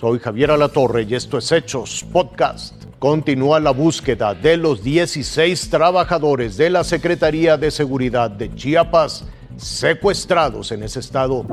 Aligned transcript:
Soy 0.00 0.20
Javier 0.20 0.52
Alatorre 0.52 1.02
y 1.02 1.16
esto 1.16 1.38
es 1.38 1.50
Hechos 1.50 2.06
Podcast. 2.12 2.84
Continúa 3.00 3.58
la 3.58 3.72
búsqueda 3.72 4.32
de 4.32 4.56
los 4.56 4.84
16 4.84 5.70
trabajadores 5.70 6.56
de 6.56 6.70
la 6.70 6.84
Secretaría 6.84 7.56
de 7.56 7.72
Seguridad 7.72 8.30
de 8.30 8.54
Chiapas 8.54 9.24
secuestrados 9.56 10.70
en 10.70 10.84
ese 10.84 11.00
estado. 11.00 11.44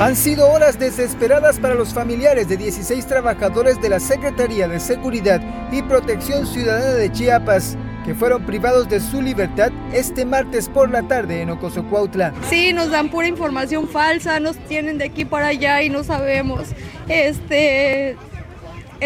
Han 0.00 0.14
sido 0.14 0.48
horas 0.48 0.78
desesperadas 0.78 1.58
para 1.58 1.74
los 1.74 1.92
familiares 1.92 2.48
de 2.48 2.56
16 2.56 3.04
trabajadores 3.08 3.82
de 3.82 3.88
la 3.88 3.98
Secretaría 3.98 4.68
de 4.68 4.78
Seguridad 4.78 5.42
y 5.72 5.82
Protección 5.82 6.46
Ciudadana 6.46 6.94
de 6.94 7.10
Chiapas 7.10 7.76
que 8.08 8.14
fueron 8.14 8.46
privados 8.46 8.88
de 8.88 9.00
su 9.00 9.20
libertad 9.20 9.70
este 9.92 10.24
martes 10.24 10.68
por 10.68 10.88
la 10.88 11.02
tarde 11.02 11.42
en 11.42 11.50
Ocosocuautla. 11.50 12.32
Sí, 12.48 12.72
nos 12.72 12.90
dan 12.90 13.10
pura 13.10 13.26
información 13.28 13.86
falsa, 13.86 14.40
nos 14.40 14.56
tienen 14.56 14.96
de 14.96 15.04
aquí 15.04 15.26
para 15.26 15.48
allá 15.48 15.82
y 15.82 15.90
no 15.90 16.02
sabemos. 16.02 16.68
Este, 17.08 18.16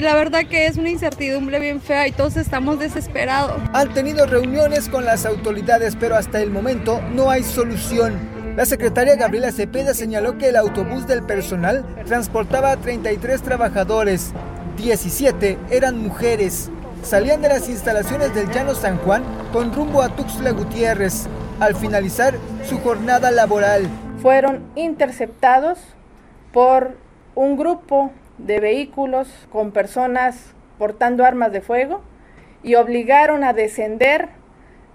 la 0.01 0.15
verdad 0.15 0.45
que 0.49 0.67
es 0.67 0.77
una 0.77 0.91
incertidumbre 0.91 1.61
bien 1.61 1.81
fea 1.81 2.09
y 2.09 2.13
todos 2.13 2.37
estamos 2.37 2.79
desesperados. 2.79 3.61
Han 3.73 3.93
tenido 3.93 4.27
reuniones 4.27 4.89
con 4.89 5.05
las 5.05 5.27
autoridades, 5.27 5.97
pero 5.99 6.17
hasta 6.17 6.41
el 6.41 6.51
momento 6.51 7.01
no 7.15 7.31
hay 7.31 7.43
solución. 7.43 8.15
La 8.57 8.67
secretaria 8.67 9.17
Gabriela 9.17 9.53
Cepeda 9.53 9.95
señaló 9.95 10.37
que 10.37 10.49
el 10.49 10.57
autobús 10.57 11.07
del 11.07 11.23
personal 11.23 11.85
transportaba 12.07 12.73
a 12.73 12.77
33 12.77 13.41
trabajadores, 13.43 14.33
17 14.77 15.59
eran 15.71 15.99
mujeres. 15.99 16.71
Salían 17.03 17.41
de 17.41 17.49
las 17.49 17.69
instalaciones 17.69 18.35
del 18.35 18.51
Llano 18.51 18.75
San 18.75 18.99
Juan 18.99 19.23
con 19.53 19.73
rumbo 19.73 20.03
a 20.03 20.15
Tuxtla 20.15 20.51
Gutiérrez 20.53 21.27
al 21.61 21.75
finalizar 21.75 22.35
su 22.65 22.79
jornada 22.79 23.31
laboral. 23.31 23.89
Fueron 24.21 24.63
interceptados 24.75 25.79
por 26.53 27.02
un 27.35 27.57
grupo 27.57 28.11
de 28.39 28.61
vehículos 28.61 29.29
con 29.51 29.73
personas 29.73 30.53
portando 30.79 31.25
armas 31.25 31.53
de 31.53 31.61
fuego 31.61 32.03
y 32.63 32.75
obligaron 32.75 33.45
a 33.45 33.53
descender 33.53 34.29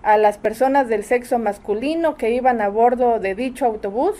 a 0.04 0.18
las 0.18 0.38
personas 0.38 0.88
del 0.88 1.04
sexo 1.04 1.40
masculino 1.40 2.16
que 2.16 2.32
iban 2.32 2.62
a 2.62 2.70
bordo 2.70 3.20
de 3.20 3.36
dicho 3.36 3.66
autobús 3.66 4.16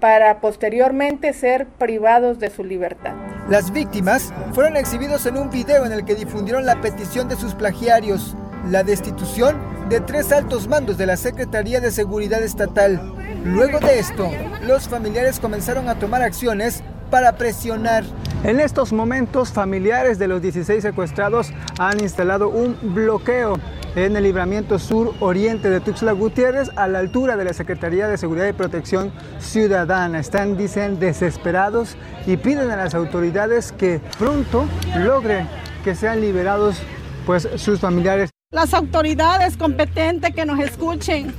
para 0.00 0.40
posteriormente 0.40 1.32
ser 1.32 1.66
privados 1.66 2.38
de 2.38 2.50
su 2.50 2.62
libertad. 2.62 3.14
Las 3.48 3.72
víctimas 3.72 4.32
fueron 4.52 4.76
exhibidos 4.76 5.24
en 5.26 5.38
un 5.38 5.50
video 5.50 5.86
en 5.86 5.92
el 5.92 6.04
que 6.04 6.14
difundieron 6.14 6.66
la 6.66 6.80
petición 6.80 7.28
de 7.28 7.36
sus 7.36 7.54
plagiarios, 7.54 8.36
la 8.68 8.82
destitución 8.82 9.56
de 9.88 10.00
tres 10.00 10.32
altos 10.32 10.68
mandos 10.68 10.98
de 10.98 11.06
la 11.06 11.16
Secretaría 11.16 11.80
de 11.80 11.90
Seguridad 11.90 12.42
Estatal. 12.42 13.00
Luego 13.44 13.78
de 13.78 13.98
esto, 13.98 14.28
los 14.62 14.88
familiares 14.88 15.40
comenzaron 15.40 15.88
a 15.88 15.98
tomar 15.98 16.22
acciones 16.22 16.82
para 17.10 17.36
presionar. 17.36 18.04
En 18.44 18.60
estos 18.60 18.92
momentos, 18.92 19.50
familiares 19.50 20.18
de 20.18 20.28
los 20.28 20.42
16 20.42 20.82
secuestrados 20.82 21.52
han 21.78 22.00
instalado 22.00 22.48
un 22.48 22.76
bloqueo 22.94 23.58
en 23.96 24.14
el 24.14 24.24
libramiento 24.24 24.78
sur 24.78 25.14
oriente 25.20 25.70
de 25.70 25.80
Tuxtla 25.80 26.12
Gutiérrez, 26.12 26.70
a 26.76 26.86
la 26.86 26.98
altura 26.98 27.36
de 27.36 27.44
la 27.44 27.54
Secretaría 27.54 28.08
de 28.08 28.18
Seguridad 28.18 28.46
y 28.46 28.52
Protección 28.52 29.10
Ciudadana. 29.40 30.20
Están, 30.20 30.56
dicen, 30.56 31.00
desesperados 31.00 31.96
y 32.26 32.36
piden 32.36 32.70
a 32.70 32.76
las 32.76 32.94
autoridades 32.94 33.72
que 33.72 34.00
pronto 34.18 34.66
logren 34.98 35.48
que 35.82 35.94
sean 35.94 36.20
liberados 36.20 36.76
pues, 37.24 37.48
sus 37.56 37.80
familiares. 37.80 38.30
Las 38.52 38.74
autoridades 38.74 39.56
competentes 39.56 40.34
que 40.34 40.44
nos 40.44 40.60
escuchen, 40.60 41.34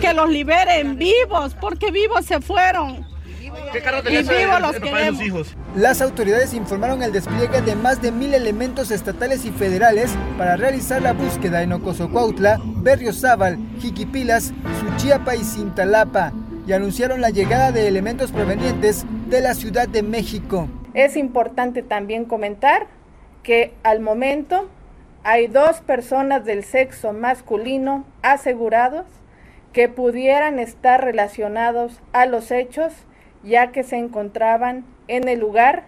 que 0.00 0.14
los 0.14 0.28
liberen 0.28 0.96
vivos, 0.96 1.54
porque 1.60 1.90
vivos 1.90 2.24
se 2.24 2.40
fueron. 2.40 3.13
Las 5.76 6.00
autoridades 6.00 6.54
informaron 6.54 7.02
el 7.02 7.12
despliegue 7.12 7.60
de 7.60 7.74
más 7.74 8.00
de 8.00 8.12
mil 8.12 8.34
elementos 8.34 8.90
estatales 8.90 9.44
y 9.44 9.50
federales 9.50 10.14
para 10.38 10.56
realizar 10.56 11.02
la 11.02 11.12
búsqueda 11.12 11.62
en 11.62 11.72
Ocosocuautla, 11.72 12.60
Berriozábal, 12.64 13.58
Jiquipilas, 13.80 14.52
Suchiapa 14.80 15.36
y 15.36 15.44
Cintalapa 15.44 16.32
y 16.66 16.72
anunciaron 16.72 17.20
la 17.20 17.30
llegada 17.30 17.72
de 17.72 17.88
elementos 17.88 18.32
provenientes 18.32 19.04
de 19.28 19.40
la 19.40 19.54
Ciudad 19.54 19.88
de 19.88 20.02
México. 20.02 20.68
Es 20.94 21.16
importante 21.16 21.82
también 21.82 22.24
comentar 22.24 22.86
que 23.42 23.74
al 23.82 24.00
momento 24.00 24.68
hay 25.24 25.46
dos 25.48 25.80
personas 25.80 26.44
del 26.44 26.64
sexo 26.64 27.12
masculino 27.12 28.04
asegurados 28.22 29.06
que 29.72 29.88
pudieran 29.88 30.58
estar 30.58 31.04
relacionados 31.04 32.00
a 32.12 32.26
los 32.26 32.50
hechos 32.50 32.92
ya 33.44 33.72
que 33.72 33.82
se 33.82 33.96
encontraban 33.96 34.84
en 35.08 35.28
el 35.28 35.40
lugar 35.40 35.86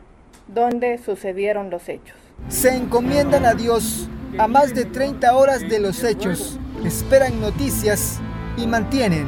donde 0.48 0.98
sucedieron 0.98 1.70
los 1.70 1.88
hechos. 1.88 2.16
Se 2.48 2.74
encomiendan 2.74 3.46
a 3.46 3.54
Dios 3.54 4.08
a 4.38 4.46
más 4.46 4.74
de 4.74 4.84
30 4.84 5.34
horas 5.34 5.60
de 5.68 5.80
los 5.80 6.04
hechos, 6.04 6.58
esperan 6.84 7.40
noticias 7.40 8.20
y 8.56 8.66
mantienen 8.66 9.26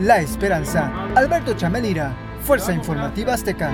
la 0.00 0.18
esperanza. 0.20 0.92
Alberto 1.14 1.54
Chamelira, 1.54 2.14
Fuerza 2.42 2.72
Informativa 2.72 3.34
Azteca. 3.34 3.72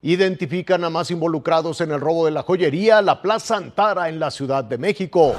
Identifican 0.00 0.82
a 0.84 0.90
más 0.90 1.10
involucrados 1.10 1.80
en 1.80 1.92
el 1.92 2.00
robo 2.00 2.24
de 2.26 2.32
la 2.32 2.42
joyería 2.42 3.02
La 3.02 3.22
Plaza 3.22 3.56
Antara 3.56 4.08
en 4.08 4.18
la 4.18 4.30
Ciudad 4.30 4.64
de 4.64 4.78
México 4.78 5.34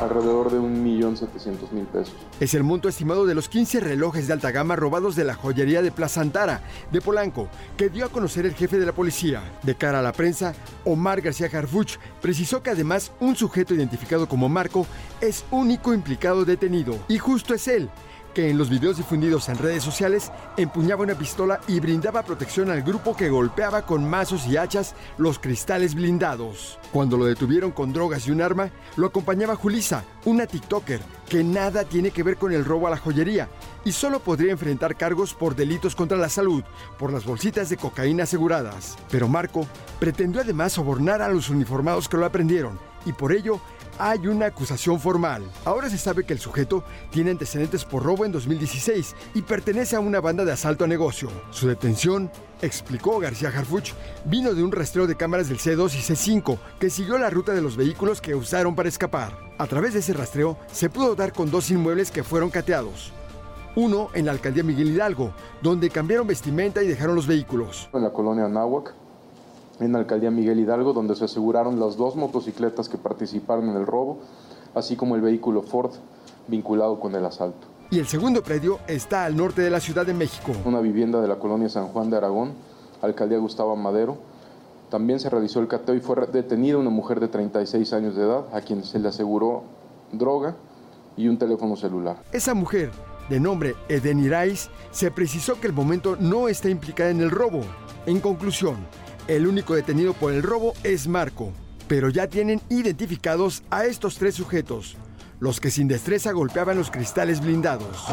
alrededor 0.00 0.50
de 0.50 0.58
1.700.000 0.58 1.86
pesos. 1.86 2.14
Es 2.40 2.54
el 2.54 2.62
monto 2.62 2.88
estimado 2.88 3.26
de 3.26 3.34
los 3.34 3.48
15 3.48 3.80
relojes 3.80 4.26
de 4.26 4.32
alta 4.32 4.50
gama 4.50 4.76
robados 4.76 5.16
de 5.16 5.24
la 5.24 5.34
joyería 5.34 5.82
de 5.82 5.92
Plaza 5.92 6.20
Antara, 6.20 6.62
de 6.90 7.00
Polanco, 7.00 7.48
que 7.76 7.88
dio 7.88 8.06
a 8.06 8.08
conocer 8.08 8.46
el 8.46 8.54
jefe 8.54 8.78
de 8.78 8.86
la 8.86 8.92
policía. 8.92 9.42
De 9.62 9.74
cara 9.74 10.00
a 10.00 10.02
la 10.02 10.12
prensa, 10.12 10.54
Omar 10.84 11.20
García 11.20 11.48
Harfuch 11.52 11.98
precisó 12.20 12.62
que 12.62 12.70
además 12.70 13.12
un 13.20 13.36
sujeto 13.36 13.74
identificado 13.74 14.28
como 14.28 14.48
Marco 14.48 14.86
es 15.20 15.44
único 15.50 15.94
implicado 15.94 16.44
detenido. 16.44 16.98
Y 17.08 17.18
justo 17.18 17.54
es 17.54 17.68
él, 17.68 17.88
que 18.34 18.50
en 18.50 18.58
los 18.58 18.68
videos 18.68 18.96
difundidos 18.96 19.48
en 19.48 19.56
redes 19.56 19.82
sociales 19.82 20.30
empuñaba 20.56 21.04
una 21.04 21.14
pistola 21.14 21.60
y 21.68 21.80
brindaba 21.80 22.24
protección 22.24 22.70
al 22.70 22.82
grupo 22.82 23.16
que 23.16 23.30
golpeaba 23.30 23.86
con 23.86 24.08
mazos 24.08 24.46
y 24.46 24.56
hachas 24.56 24.94
los 25.16 25.38
cristales 25.38 25.94
blindados. 25.94 26.78
Cuando 26.92 27.16
lo 27.16 27.24
detuvieron 27.24 27.70
con 27.70 27.92
drogas 27.92 28.26
y 28.26 28.32
un 28.32 28.42
arma, 28.42 28.70
lo 28.96 29.06
acompañaba 29.06 29.56
Julisa, 29.56 30.04
una 30.24 30.46
TikToker 30.46 31.00
que 31.28 31.42
nada 31.42 31.84
tiene 31.84 32.10
que 32.10 32.22
ver 32.22 32.36
con 32.36 32.52
el 32.52 32.64
robo 32.64 32.86
a 32.86 32.90
la 32.90 32.98
joyería 32.98 33.48
y 33.84 33.92
solo 33.92 34.20
podría 34.20 34.52
enfrentar 34.52 34.96
cargos 34.96 35.34
por 35.34 35.54
delitos 35.54 35.94
contra 35.94 36.18
la 36.18 36.28
salud 36.28 36.64
por 36.98 37.12
las 37.12 37.24
bolsitas 37.24 37.68
de 37.68 37.76
cocaína 37.76 38.24
aseguradas. 38.24 38.96
Pero 39.10 39.28
Marco 39.28 39.66
pretendió 39.98 40.40
además 40.40 40.72
sobornar 40.72 41.22
a 41.22 41.28
los 41.28 41.48
uniformados 41.48 42.08
que 42.08 42.16
lo 42.16 42.26
aprendieron 42.26 42.78
y 43.04 43.12
por 43.12 43.32
ello 43.32 43.60
hay 43.98 44.26
una 44.26 44.46
acusación 44.46 44.98
formal. 45.00 45.42
Ahora 45.64 45.88
se 45.88 45.98
sabe 45.98 46.24
que 46.24 46.32
el 46.32 46.38
sujeto 46.38 46.84
tiene 47.10 47.30
antecedentes 47.30 47.84
por 47.84 48.02
robo 48.02 48.24
en 48.24 48.32
2016 48.32 49.14
y 49.34 49.42
pertenece 49.42 49.96
a 49.96 50.00
una 50.00 50.20
banda 50.20 50.44
de 50.44 50.52
asalto 50.52 50.84
a 50.84 50.88
negocio. 50.88 51.30
Su 51.50 51.68
detención, 51.68 52.30
explicó 52.60 53.18
García 53.18 53.50
Harfuch, 53.50 53.92
vino 54.24 54.54
de 54.54 54.64
un 54.64 54.72
rastreo 54.72 55.06
de 55.06 55.16
cámaras 55.16 55.48
del 55.48 55.58
C2 55.58 55.94
y 55.94 56.40
C5 56.40 56.58
que 56.80 56.90
siguió 56.90 57.18
la 57.18 57.30
ruta 57.30 57.52
de 57.52 57.62
los 57.62 57.76
vehículos 57.76 58.20
que 58.20 58.34
usaron 58.34 58.74
para 58.74 58.88
escapar. 58.88 59.38
A 59.58 59.66
través 59.66 59.92
de 59.92 60.00
ese 60.00 60.12
rastreo 60.12 60.58
se 60.72 60.90
pudo 60.90 61.14
dar 61.14 61.32
con 61.32 61.50
dos 61.50 61.70
inmuebles 61.70 62.10
que 62.10 62.24
fueron 62.24 62.50
cateados. 62.50 63.12
Uno 63.76 64.08
en 64.14 64.26
la 64.26 64.32
alcaldía 64.32 64.62
Miguel 64.62 64.90
Hidalgo, 64.90 65.32
donde 65.60 65.90
cambiaron 65.90 66.28
vestimenta 66.28 66.82
y 66.82 66.86
dejaron 66.86 67.16
los 67.16 67.26
vehículos. 67.26 67.88
En 67.92 68.02
la 68.02 68.12
colonia 68.12 68.44
Anáhuac, 68.44 68.94
en 69.80 69.92
la 69.92 69.98
alcaldía 69.98 70.30
Miguel 70.30 70.60
Hidalgo, 70.60 70.92
donde 70.92 71.16
se 71.16 71.24
aseguraron 71.24 71.80
las 71.80 71.96
dos 71.96 72.16
motocicletas 72.16 72.88
que 72.88 72.98
participaron 72.98 73.68
en 73.68 73.76
el 73.76 73.86
robo, 73.86 74.18
así 74.74 74.96
como 74.96 75.16
el 75.16 75.22
vehículo 75.22 75.62
Ford 75.62 75.92
vinculado 76.48 77.00
con 77.00 77.14
el 77.14 77.24
asalto. 77.24 77.66
Y 77.90 77.98
el 77.98 78.06
segundo 78.06 78.42
predio 78.42 78.78
está 78.86 79.24
al 79.24 79.36
norte 79.36 79.62
de 79.62 79.70
la 79.70 79.80
Ciudad 79.80 80.06
de 80.06 80.14
México. 80.14 80.52
Una 80.64 80.80
vivienda 80.80 81.20
de 81.20 81.28
la 81.28 81.36
colonia 81.36 81.68
San 81.68 81.88
Juan 81.88 82.10
de 82.10 82.16
Aragón, 82.16 82.52
alcaldía 83.02 83.38
Gustavo 83.38 83.76
Madero. 83.76 84.16
También 84.90 85.20
se 85.20 85.28
realizó 85.30 85.60
el 85.60 85.68
cateo 85.68 85.94
y 85.94 86.00
fue 86.00 86.26
detenida 86.26 86.78
una 86.78 86.90
mujer 86.90 87.20
de 87.20 87.28
36 87.28 87.92
años 87.92 88.16
de 88.16 88.24
edad, 88.24 88.44
a 88.52 88.60
quien 88.60 88.84
se 88.84 88.98
le 88.98 89.08
aseguró 89.08 89.64
droga 90.12 90.56
y 91.16 91.28
un 91.28 91.38
teléfono 91.38 91.76
celular. 91.76 92.22
Esa 92.32 92.54
mujer, 92.54 92.90
de 93.28 93.40
nombre 93.40 93.74
Eden 93.88 94.20
Irais, 94.20 94.70
se 94.90 95.10
precisó 95.10 95.60
que 95.60 95.66
el 95.66 95.72
momento 95.72 96.16
no 96.18 96.48
está 96.48 96.68
implicada 96.68 97.10
en 97.10 97.20
el 97.20 97.30
robo. 97.30 97.60
En 98.06 98.20
conclusión, 98.20 98.76
el 99.28 99.46
único 99.46 99.74
detenido 99.74 100.12
por 100.12 100.32
el 100.32 100.42
robo 100.42 100.74
es 100.82 101.08
Marco, 101.08 101.52
pero 101.88 102.08
ya 102.10 102.28
tienen 102.28 102.60
identificados 102.68 103.62
a 103.70 103.84
estos 103.84 104.16
tres 104.16 104.34
sujetos, 104.34 104.96
los 105.40 105.60
que 105.60 105.70
sin 105.70 105.88
destreza 105.88 106.32
golpeaban 106.32 106.76
los 106.76 106.90
cristales 106.90 107.40
blindados. 107.40 108.06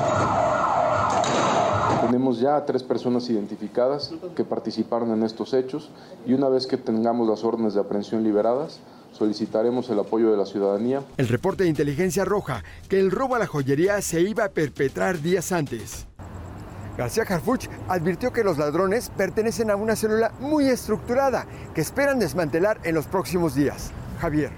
Tenemos 2.06 2.40
ya 2.40 2.56
a 2.56 2.66
tres 2.66 2.84
personas 2.84 3.30
identificadas 3.30 4.14
que 4.36 4.44
participaron 4.44 5.12
en 5.12 5.24
estos 5.24 5.54
hechos 5.54 5.90
y 6.26 6.34
una 6.34 6.50
vez 6.50 6.66
que 6.66 6.78
tengamos 6.78 7.28
las 7.28 7.44
órdenes 7.44 7.74
de 7.74 7.82
aprehensión 7.82 8.24
liberadas, 8.24 8.80
solicitaremos 9.12 9.90
el 9.90 10.00
apoyo 10.00 10.32
de 10.32 10.38
la 10.38 10.46
ciudadanía. 10.46 11.02
El 11.18 11.28
reporte 11.28 11.64
de 11.64 11.70
inteligencia 11.70 12.26
roja 12.26 12.64
que 12.90 13.00
el 13.00 13.12
robo 13.12 13.36
a 13.36 13.40
la 13.40 13.48
joyería 13.48 14.02
se 14.02 14.22
iba 14.22 14.46
a 14.46 14.50
perpetrar 14.50 15.22
días 15.22 15.52
antes. 15.52 16.08
García 17.02 17.24
Harfuch 17.28 17.68
advirtió 17.88 18.32
que 18.32 18.44
los 18.44 18.60
ladrones 18.60 19.12
pertenecen 19.18 19.72
a 19.72 19.76
una 19.76 19.96
célula 19.96 20.34
muy 20.40 20.68
estructurada 20.68 21.48
que 21.74 21.82
esperan 21.82 22.20
desmantelar 22.20 22.80
en 22.84 22.94
los 22.94 23.08
próximos 23.08 23.56
días. 23.56 23.92
Javier. 24.20 24.52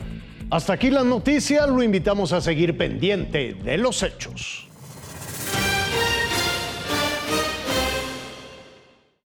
Hasta 0.52 0.74
aquí 0.74 0.90
la 0.90 1.06
noticia, 1.06 1.66
lo 1.68 1.82
invitamos 1.82 2.34
a 2.34 2.42
seguir 2.42 2.78
pendiente 2.78 3.54
de 3.54 3.78
los 3.78 4.04
hechos. 4.04 4.68